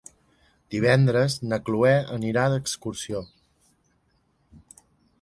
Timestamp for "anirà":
2.17-2.49